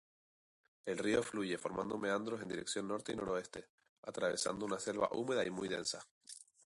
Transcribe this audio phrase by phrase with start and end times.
[0.85, 3.67] El río fluye formando meandros en dirección norte-noroeste,
[4.01, 6.03] atravesando una selva húmeda muy densa.